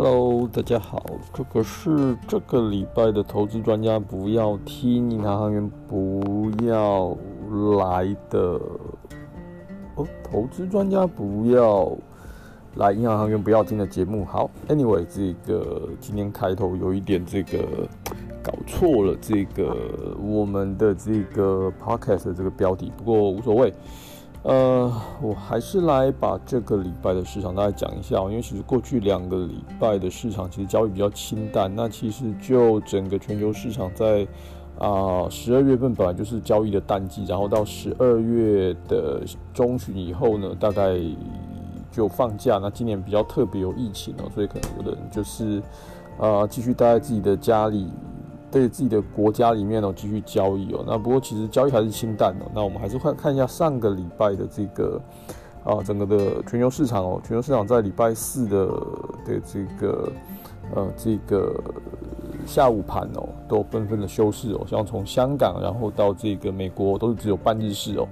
[0.00, 7.16] Hello，大家好，这个是这个礼拜的投资专家不要听，银行行员不要
[7.80, 8.60] 来的
[9.96, 11.90] 哦，投资专家不要
[12.76, 14.24] 来，银行行员不要听的节目。
[14.24, 17.58] 好，Anyway，这个今天开头有一点这个
[18.40, 23.74] 搞错了，这个我们的这个 Podcast 的这个标题，不过无所谓。
[24.44, 31.70] 呃，我还是来把这个礼拜的市场大概讲一下，因为其实过去两个礼拜的市场其实交易比较清淡。
[31.74, 34.26] 那其实就整个全球市场在
[34.78, 40.98] 啊十二月份本来就是交易的淡季，然后到十二月的中旬以后呢，大概
[41.90, 42.58] 就放假。
[42.62, 45.60] 那今年比较特别有疫情哦，所以可能有的人就是
[46.18, 47.88] 啊继续待在自己的家里。
[48.50, 52.50] 对自己的国家里面哦继续交易哦，那不过其实交易还是清淡哦。
[52.54, 55.00] 那我们还是看看一下上个礼拜的这个
[55.64, 58.66] 啊整个的全球市场哦，全球市场在礼拜四的
[59.26, 60.12] 的这个
[60.74, 61.54] 呃这个
[62.46, 68.08] 下午盘哦都纷纷的休市哦，像从香港然后到这个美国都是只有半日市哦。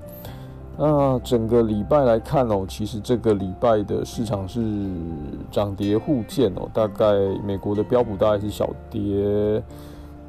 [0.78, 4.60] 那整个礼拜来看哦，其实这个礼拜的市场是
[5.50, 9.62] 涨跌互见哦，大概美国的标普大概是小跌。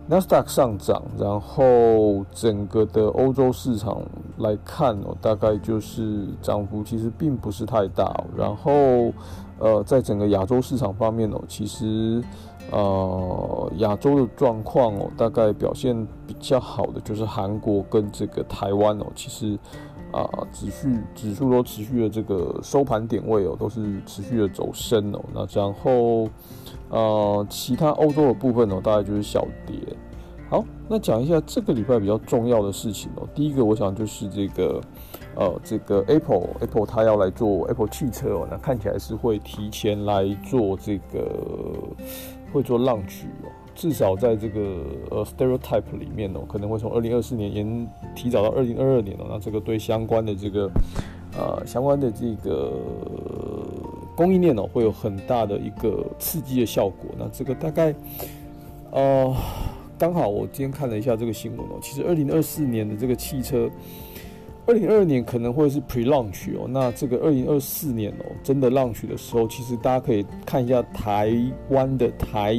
[0.09, 4.01] 纳斯达克上涨，然后整个的欧洲市场
[4.37, 8.23] 来看哦，大概就是涨幅其实并不是太大。
[8.33, 9.11] 然后，
[9.59, 12.23] 呃，在整个亚洲市场方面哦，其实
[12.71, 19.59] 呃亚洲的状况哦，大概表现比较好的就是韩国跟这个台湾哦，其实
[20.11, 25.23] 啊，指数指数都持续的这个收盘点位哦，都是持续的走升哦。
[25.33, 26.27] 那然后。
[26.89, 29.75] 呃，其他欧洲的部分呢，大概就是小跌。
[30.49, 33.27] 好，那讲一下这个礼拜比较重要的事情哦。
[33.35, 34.81] 第一个，我想就是这个，
[35.35, 41.29] 呃，这个 Apple，Apple 它要来做 Apple 汽车哦，那看起来是会提前来做这个，
[42.53, 44.59] 会做浪曲哦，至少在这个
[45.09, 49.27] 呃 Stereotype 里面哦，可能会从二零二四年延提早到二零二二年哦。
[49.29, 50.69] 那这个对相关的这个，
[51.37, 52.73] 呃，相关的这个。
[54.17, 57.11] 供应链哦，会有很大的一个刺激的效果。
[57.19, 57.93] 那这个大概，
[58.89, 59.31] 呃，
[59.95, 63.69] 刚好我今天看了一下这个新闻哦，其实二零二四年的这个汽车，
[64.65, 66.65] 二零二二年可能会是 pre launch 哦。
[66.67, 71.31] 那这个二零二四年哦，真的 launch 的时候，其实大家可以看一下台
[71.69, 72.57] 湾的台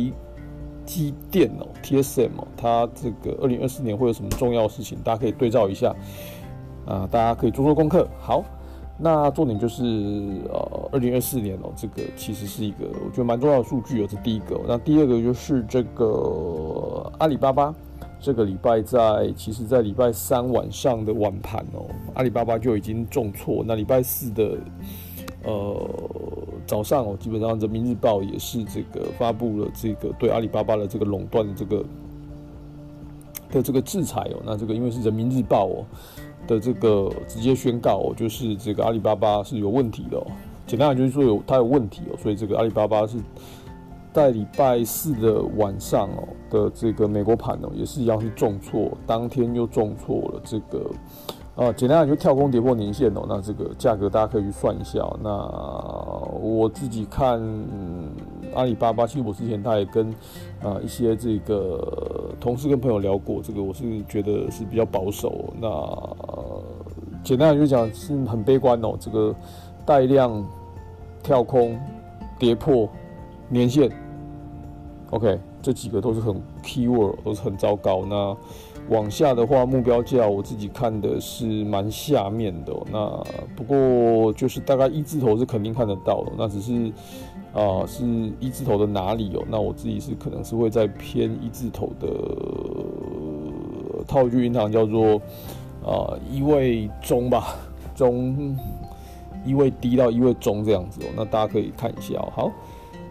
[0.89, 5.95] 积电哦，TSM 哦，它这个二零二四年会有什么重要事情，大家可以对照一下
[6.87, 8.09] 啊，大家可以做做功课。
[8.19, 8.43] 好。
[9.01, 9.85] 那重点就是
[10.51, 14.61] 呃，二零二四年哦，这个其实是一个我觉得蛮重要的数据哦，这第一个。
[14.67, 17.73] 那第二个就是这个阿里巴巴，
[18.19, 23.63] 这个礼拜在其实，在礼拜三晚上的晚盘哦，阿里巴巴就已经重挫。
[23.65, 24.59] 那礼拜四的
[25.45, 25.89] 呃
[26.69, 31.85] 早上哦，基本上人民日报也是这个发布了这个对阿里巴巴的这个垄断的这个
[33.51, 34.41] 的这个制裁哦。
[34.47, 35.85] 那这个因为是人民日报哦。
[36.47, 40.27] 的这个直接宣告哦，就是这个阿里巴巴是有问题的哦。
[40.67, 43.19] 简单讲就是说有它有问题哦，所以这个阿里巴巴是
[44.15, 50.91] 在礼拜四的晚上哦的这个美国盘哦也是一样是重挫，当天又重挫了这个。
[51.59, 55.01] 哦，简单讲就跳空跌破年线哦，那这个价格大家可以去算一下。
[55.21, 55.29] 那
[56.41, 57.43] 我自己看
[58.55, 60.09] 阿里巴巴，其实我之前他也跟
[60.63, 65.53] 啊一些这个同事跟朋友聊过，这个我是觉得是比较保守。
[65.61, 65.69] 那
[67.25, 69.35] 简单讲就讲是很悲观哦，这个
[69.85, 70.47] 带量
[71.25, 71.77] 跳空
[72.39, 72.89] 跌破
[73.49, 73.91] 年线
[75.11, 78.05] ，OK，这几个都是很 key word，都是很糟糕。
[78.05, 78.37] 那
[78.89, 82.73] 往下的话，目标价我自己看的是蛮下面的。
[82.91, 83.23] 那
[83.55, 86.93] 不过就是大概一字头是肯定看得到的，那只是
[87.53, 88.05] 啊是
[88.41, 89.45] 一字头的哪里哦？
[89.51, 92.09] 那我自己是可能是会在偏一字头的
[94.07, 95.21] 套句银行叫做
[95.85, 97.57] 啊一位中吧，
[97.95, 98.57] 中
[99.45, 101.07] 一位低到一位中这样子哦。
[101.15, 102.33] 那大家可以看一下哦。
[102.35, 102.53] 好，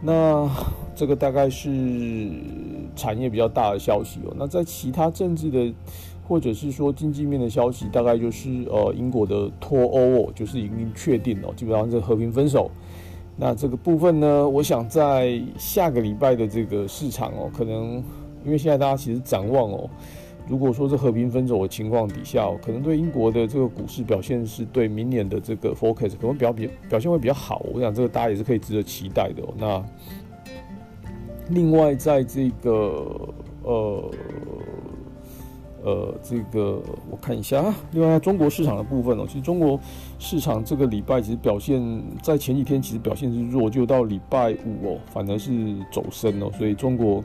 [0.02, 0.50] 那
[0.96, 2.32] 这个大概是。
[2.96, 5.72] 产业比较大的消息哦，那在其他政治的
[6.28, 12.72] 或者是说经济面的消息，大概就是呃英国的脱欧哦，就是已经确定了，基本上是和平分手。
[13.36, 18.04] 那这个部分呢，我想在下个礼拜的这个市场哦，可能
[18.44, 19.88] 因为现在大家其实展望哦，
[20.48, 27.66] 如果说是和平分手的情况底下，可能对英国的这个股市表现是对明年的这个 focus 可能比较比表现会比较好。
[27.74, 29.44] 我想这个大家也是可以值得期待的。
[29.58, 29.84] 那
[31.50, 33.34] 另外，在这个
[33.64, 34.12] 呃
[35.84, 37.76] 呃，这个我看一下啊。
[37.92, 39.80] 另外，中国市场的部分哦，其实中国
[40.20, 41.82] 市场这个礼拜其实表现
[42.22, 45.52] 在前几天其实表现是弱，就到礼拜五哦，反而是
[45.90, 46.52] 走升哦。
[46.58, 47.24] 所以中国，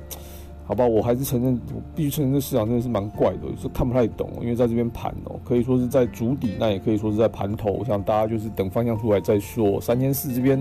[0.64, 4.31] 好吧，我还是承认，我必须承认这市场真的是蛮怪的，是看不太懂。
[4.41, 7.70] 因为在这边盘哦，可以说是在主底，那也可以说是在盘头。
[7.73, 9.81] 我想大家就是等方向出来再说。
[9.81, 10.59] 三千四这边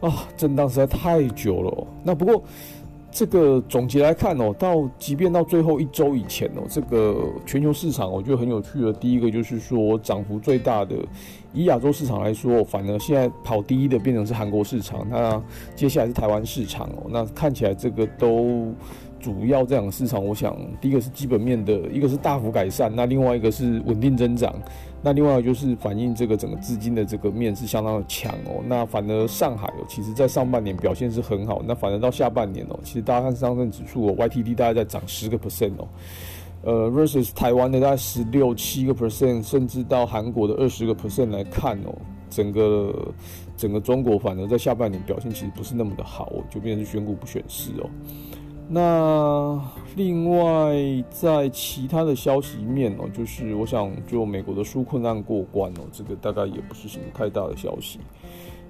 [0.00, 1.86] 啊，震荡实在太久了。
[2.02, 2.42] 那不过。
[3.10, 8.92] 这个总结来看哦，到即便到最后一周以前哦，这个全球市场我觉得很有趣的。
[8.92, 10.94] 第一个就是说，涨幅最大的，
[11.54, 15.42] 以亚洲市场来说，反而现在跑第一的变成是韩国市场，那
[15.74, 17.06] 接下来是台湾市场哦。
[17.08, 18.72] 那看起来这个都
[19.20, 24.54] 主要这两个市场，我想第一个是基本面的，一个是大幅改善，那另外一个是稳定增长。
[25.00, 28.60] 那另外就是反映这个整个资金的这个面是相当的强哦。
[28.66, 31.62] 那反而上海哦，其实在上半年表现是很好。
[31.64, 35.88] 那反而到下半年哦，其实大家看上证指数哦，YTD 大概在涨十个 percent 哦，
[36.62, 41.94] 呃，versus 台湾的大概十六七个 percent，甚至到韩国的二十个 percent 来看哦，
[42.28, 43.14] 整个
[43.56, 47.88] 整个中国反而在下半年表现其实不是那么的好哦，就变成是选股不选市哦。
[48.70, 49.58] 那
[49.96, 50.76] 另外，
[51.10, 57.98] 在其他的消息面哦，就是我想就美国的纾困案过关哦，这个大概也不是什么太大的消息。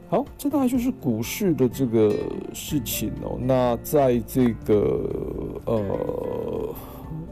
[0.08, 2.14] 好，这大概就是股市的这个
[2.54, 3.36] 事情哦。
[3.40, 6.74] 那在这个呃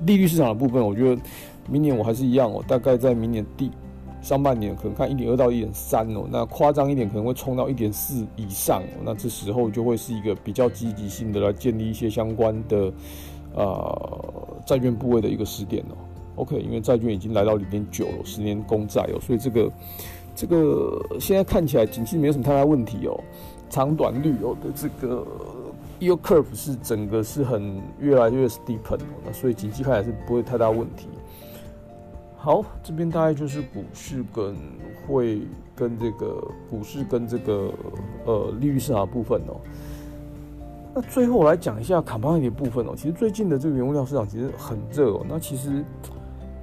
[0.05, 1.23] 利率市场的部分，我觉得
[1.71, 3.71] 明年我还是一样哦，大概在明年第。
[4.27, 12.93] 上半年可能看一点二到一点三哦，那夸张一点可能会冲到一点四以上哦，那这时候就会是一个比较积极性的来建立一些相关的
[13.55, 15.95] 呃债券部位的一个时点哦。
[16.35, 19.71] OK，因为债券已经来到零点九了，十年公债哦，所以这个
[20.35, 23.17] 这个现在看起来景气没有什么太大问题哦，
[23.71, 25.25] 长短率哦的这个
[26.01, 31.07] yield curve 是整个是很越来越 steepen 哦，那所以景气看来是不会太大问题。
[32.39, 34.55] 好，这边大概就是股市跟
[35.09, 35.41] 会
[35.75, 36.41] 跟这个
[36.71, 37.73] 股市跟这个
[38.25, 39.57] 呃利率市场部分哦。
[40.95, 42.93] 那最后我来讲一下卡巴尼的部分哦。
[42.95, 45.27] 其实最近的这个原物料市场其实很热哦。
[45.29, 45.85] 那其实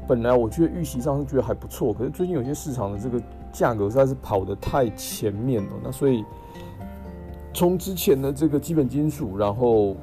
[0.08, 3.22] 本来我觉得预期上是觉得还不错，可是最近有些市场的这个
[3.52, 5.72] 价格实在是跑得太前面了。
[5.84, 6.24] 那所以
[7.54, 9.98] 从之前的这个基本金属，然后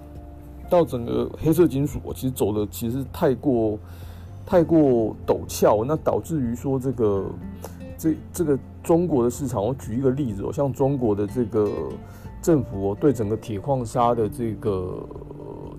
[0.68, 3.78] 到整个黑色金属，我其实走的其实太过。
[4.50, 7.24] 太过陡峭，那导致于说这个
[7.96, 11.70] 这这个中国的市场，我举一个例子哦，像中国的这个
[12.42, 15.06] 政府哦，对整个铁矿砂的这个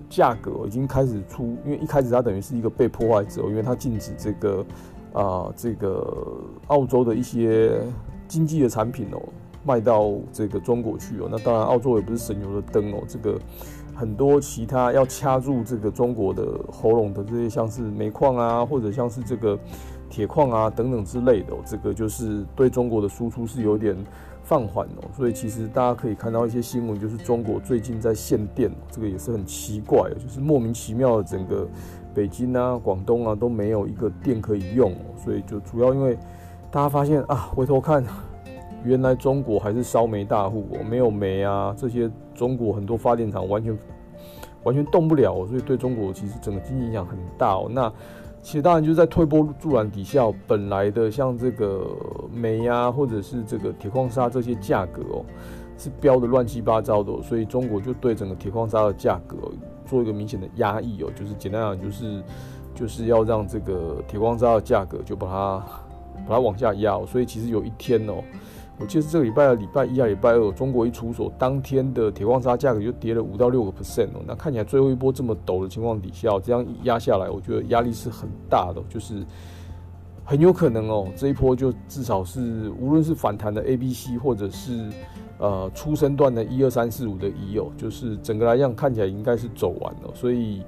[0.08, 4.64] 价格已经开始出，因为一开始它等于是一个被破坏者，因为它禁止这个
[5.12, 7.78] 啊这个澳洲的一些
[8.26, 9.20] 经济的产品哦
[9.66, 13.38] 卖到这个中国去哦，那当然澳洲也不是省油的灯哦，这个。
[13.94, 19.58] 很多其他要掐住这个中国的喉咙的这些，像是煤矿啊，或者像是这个
[20.08, 23.96] 铁矿啊等等之类的，这个就是对中国的输出是有点
[24.42, 25.08] 放缓哦。
[25.14, 31.68] 所以其实大家可以看到一些新闻，就是中国最近在限电，这个也是很奇怪，就是莫名其妙的整个
[32.14, 35.04] 北京啊、广东啊都没有一个电可以用哦。
[35.22, 36.16] 所以就主要因为
[36.70, 38.04] 大家发现啊，回头看。
[38.84, 43.78] 原来中国还是烧煤大户哦，没有煤啊，这些中国很多发电厂完全
[44.64, 47.68] 完全动不了，所以对中国其实整个经济影响很大哦。
[47.70, 47.92] 那
[48.40, 51.96] 其实当然就是在推波助澜底下，本来的像这个
[52.32, 55.24] 煤啊，或者是这个铁矿砂这些价格哦，
[55.78, 59.36] 是飙的乱七八糟的，所以中国就对整个铁矿砂的价格
[59.86, 62.22] 做一个明显的压抑哦，就是简单讲就是
[62.74, 65.64] 就是要让这个铁矿砂的价格就把它
[66.26, 68.14] 把它往下压，所以其实有一天哦。
[68.78, 74.22] 我记得这个礼拜的礼拜一啊，礼拜二，中国一出手，当天的铁矿砂价格就跌了五到六个 percent 哦。
[74.26, 79.22] 那看起来最后一波这么陡的情况底下，这样压下来，我觉得压力是很大的，就是
[80.24, 84.90] 很有可能哦，这一波就至少是无论是反弹的 A、B、C，或者是
[85.38, 90.64] 呃初升段的一二三四五的一哦，就是整个来讲看起来应该是走完了，所以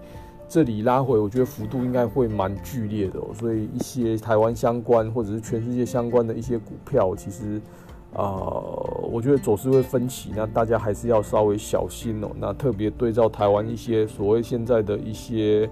[0.47, 3.19] 这里拉回，我觉得幅度应该会蛮剧烈的。
[3.35, 7.61] 所以一些台湾相关或者是全世界相关的一些股票，其实。
[8.15, 8.47] 啊，
[9.11, 12.29] 我觉得走势会分歧，那大家还是要稍微小心哦。
[12.39, 15.69] 那特别对照台湾一些所谓现在的一些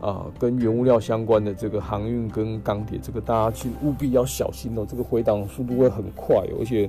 [0.00, 4.86] 啊，跟原物料相关的这个航运跟钢铁，这个大家其实务必要小心哦。
[4.88, 6.84] 这个回档速度会很快，而且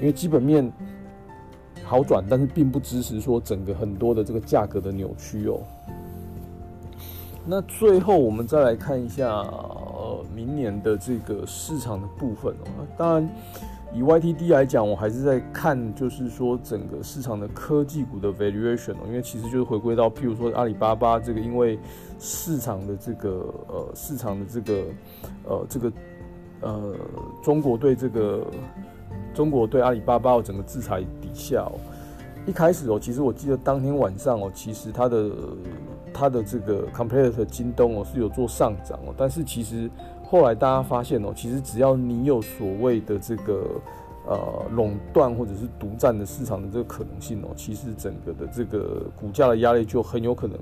[0.00, 0.70] 因为基本面
[1.82, 5.60] 好转，但是并不支持说整个很多的这个价格的扭曲哦。
[7.46, 13.30] 那最后我们再来看一下呃明年的这个市场的部分哦，当然。
[13.96, 21.78] 以 YTD 来讲，我还是在看，就是说整个市场的科技股的 valuation 哦，因为其实就是回归到，譬如说阿里巴巴这个，因为
[22.18, 24.84] 市场的这个呃市场的这个
[25.44, 25.92] 呃这个
[26.60, 26.94] 呃
[27.42, 28.46] 中国对这个
[29.32, 31.80] 中国对阿里巴巴的整个制裁底下哦，
[32.46, 35.30] 一开始哦，其实我记得当天晚上哦，其实它的
[36.12, 39.90] 它的这个 Complet 京东哦是有做上涨哦，但是其实。
[40.28, 43.80] 后来大家发现哦，其实只要你有所谓的这个
[44.26, 50.58] 呃垄断或者是独占的市场的这个可能性哦，其实整个的这个股价的压力就很有可能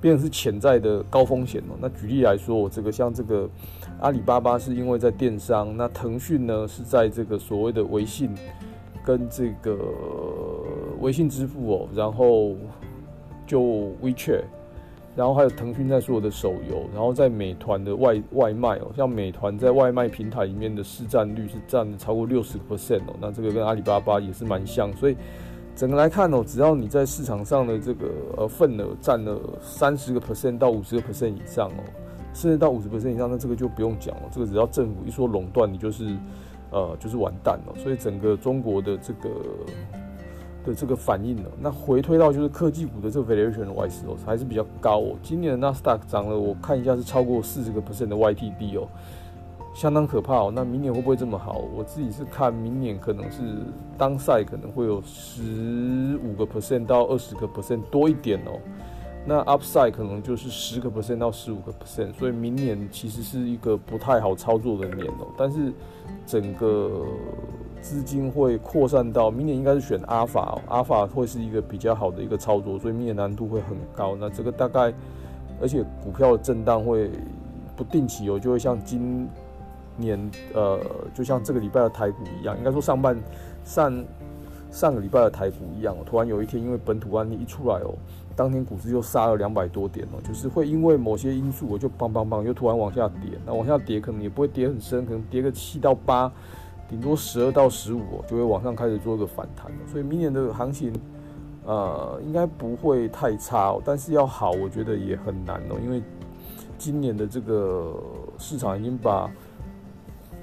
[0.00, 1.78] 变成是潜在的高风险哦。
[1.80, 3.48] 那举例来说，我这个像这个
[4.00, 8.34] 阿里巴巴是因为在电商，那腾讯呢是在这个所谓的微信
[9.04, 9.78] 跟这个
[11.00, 12.56] 微信支付哦，然后
[13.46, 13.60] 就
[14.02, 14.42] WeChat。
[15.16, 25.16] 然后还有腾讯在所有的手游，然后在美团的外外卖哦，像美团在外卖平台里面的市占率是占了超过六十个 percent 哦，那这个跟阿里巴巴也是蛮像，所以
[25.76, 31.84] 整个来看哦，只要你在市场上的这个呃份额占了三十个 percent 到五十个 percent 以上哦，
[32.32, 36.16] 甚至到五十 percent 以上，那这个就不用讲了，这个只要政府一说垄断，你就是
[36.70, 39.30] 呃就是完蛋了，所以整个中国的这个。
[40.64, 45.16] 的这个反应了，那回推到就是科技股的这个 valuation 的外市哦，还是比较高哦。
[45.22, 48.88] 今年的 Nasdaq 涨了，我看一下是超过四十个 percent 的 YTD 哦，
[49.74, 50.52] 相当可怕哦。
[50.54, 51.62] 那明年会不会这么好？
[51.76, 53.40] 我自己是看明年可能是
[53.98, 58.58] 当赛可能会有十五个 percent 到二十个 percent 多一点哦。
[59.26, 65.26] 那 upside 可能就是十个 percent 到十五个 percent，所以明年其实是一个不太好操作的年哦。
[65.34, 65.72] 但是
[66.26, 67.06] 整个
[67.84, 74.16] 资金会扩散到明年，应该是选阿法，阿法会是一个比较好的一个操作，所以明年难度会很高。
[74.18, 74.90] 那这个大概，
[75.60, 77.10] 而且股票的震荡会
[77.76, 79.28] 不定期哦，就会像今
[79.98, 80.18] 年
[80.54, 80.80] 呃，
[81.12, 83.14] 就像这个礼拜的台股一样，应该说上半
[83.64, 84.04] 上
[84.70, 87.94] 上个礼拜的台股一样，突然有一天因为本土案例一出来哦。
[88.34, 93.38] 当天股市又杀了两百多点哦，就是会因为某些因素，我就砰砰砰又突然往下跌。
[93.44, 96.32] 那往下跌可能也不会跌很深，可能跌个七到八，
[96.88, 100.92] 顶多十二到十五哦，就会往上开始做一个反弹所以明年的行情，
[101.64, 103.82] 呃，应该不会太差哦。
[103.84, 106.02] 但是要好，我觉得也很难哦，因为
[106.78, 107.94] 今年的这个
[108.38, 109.30] 市场已经把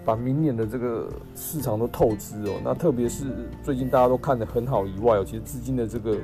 [0.04, 2.54] 把明年的这个市场都透支哦。
[2.64, 3.26] 那特别是
[3.64, 6.18] 最近大家都看得很好以外哦，其实资金的这个。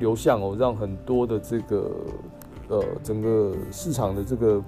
[0.00, 1.88] 流向哦，让很多的这个
[2.68, 4.60] 呃整个市场的这个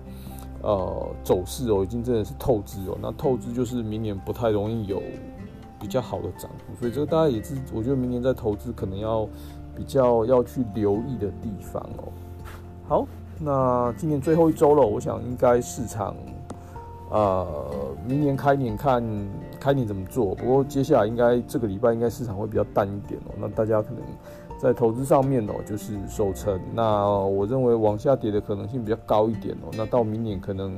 [0.63, 2.99] 呃走势哦，已经真的是透支哦。
[3.01, 5.03] 那透支就是明年不太容易有
[5.79, 9.29] 比较好的涨幅，所以这个大家也是，我觉得明年在投资可能要
[9.75, 12.09] 比较要去留意的地方哦。
[12.89, 13.07] 好，
[13.39, 16.17] 那今年最后一周了，我想应该市场
[17.11, 17.47] 呃
[18.07, 19.03] 明年开年看
[19.67, 23.35] 看你怎么做，不过接下来应该这个礼拜应该市场会比较淡一点哦。
[23.37, 24.01] 那大家可能。
[24.59, 26.59] 在投资上面哦，就是守成。
[26.73, 29.69] 那我认为往下跌的可能性比较高一点哦。
[29.77, 30.75] 那到明年可能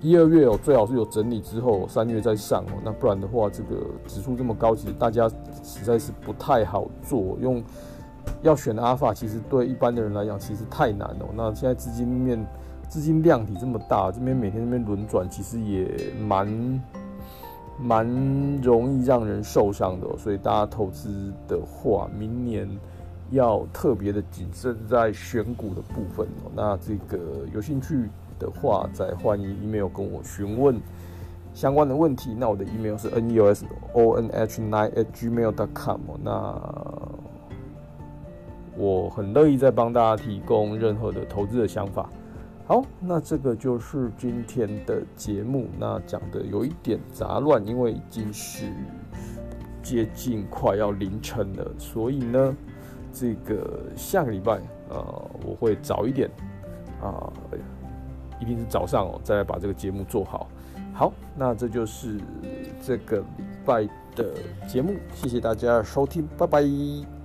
[0.00, 2.82] 一二月哦，最好是有整理之后，三月再上哦。
[2.84, 3.76] 那不然的话，这个
[4.08, 5.28] 指数这么高，其实大家
[5.62, 7.38] 实在是不太好做。
[7.40, 7.62] 用
[8.42, 11.26] 要选阿尔法，其实对一般的人来讲，其实太难哦。
[11.36, 12.44] 那现在资金面
[12.88, 16.48] 资金量体这么大，这边每天这边轮转，其实也蛮
[17.78, 18.06] 蛮
[18.62, 20.06] 容易让人受伤的。
[20.18, 22.68] 所以大家投资的话，明年。
[23.32, 26.50] 要特别的谨慎在选股的部分哦。
[26.54, 27.18] 那这个
[27.52, 30.80] 有兴趣的话，再欢迎 email 跟我询问
[31.52, 32.36] 相关的问题。
[32.38, 36.00] 那我的 email 是 n e o s o n h nine at gmail dot com。
[36.22, 36.54] 那
[38.76, 42.08] 我很乐意再帮大家提供任何的投资的想法。
[42.66, 45.68] 好，那这个就是今天的节目。
[45.78, 48.66] 那讲的有一点杂乱，因为已经是
[49.82, 52.54] 接近快要凌晨了，所以呢。
[53.18, 56.30] 这个下个礼拜，呃，我会早一点，
[57.00, 57.32] 啊，
[58.38, 60.46] 一定是早上哦，再来把这个节目做好。
[60.92, 62.20] 好，那这就是
[62.82, 64.34] 这个礼拜的
[64.68, 67.15] 节目，谢谢大家收听，拜拜。